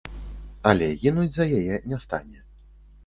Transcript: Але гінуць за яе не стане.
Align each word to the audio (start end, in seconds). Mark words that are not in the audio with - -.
Але 0.69 0.87
гінуць 1.03 1.27
за 1.35 1.45
яе 1.59 1.75
не 1.93 2.01
стане. 2.07 2.39